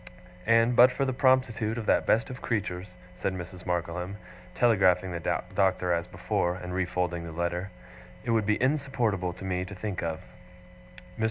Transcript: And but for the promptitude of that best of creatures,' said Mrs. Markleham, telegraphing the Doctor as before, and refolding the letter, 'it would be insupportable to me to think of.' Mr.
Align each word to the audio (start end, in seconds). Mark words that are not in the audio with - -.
And 0.47 0.75
but 0.75 0.91
for 0.91 1.05
the 1.05 1.13
promptitude 1.13 1.77
of 1.77 1.85
that 1.85 2.07
best 2.07 2.31
of 2.31 2.41
creatures,' 2.41 2.97
said 3.15 3.33
Mrs. 3.35 3.67
Markleham, 3.67 4.17
telegraphing 4.55 5.11
the 5.11 5.19
Doctor 5.53 5.93
as 5.93 6.07
before, 6.07 6.55
and 6.55 6.73
refolding 6.73 7.23
the 7.23 7.31
letter, 7.31 7.69
'it 8.23 8.31
would 8.31 8.47
be 8.47 8.59
insupportable 8.59 9.31
to 9.33 9.45
me 9.45 9.63
to 9.63 9.75
think 9.75 10.01
of.' 10.01 10.21
Mr. 11.19 11.19